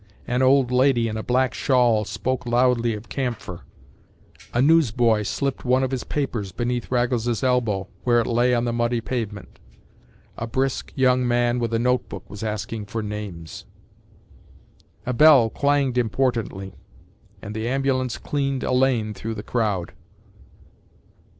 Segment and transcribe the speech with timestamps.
[0.25, 3.61] An old lady in a black shawl spoke loudly of camphor;
[4.51, 8.73] a newsboy slipped one of his papers beneath Raggles’s elbow, where it lay on the
[8.73, 9.59] muddy pavement.
[10.37, 13.65] A brisk young man with a notebook was asking for names.
[15.05, 16.73] A bell clanged importantly,
[17.39, 19.93] and the ambulance cleaned a lane through the crowd.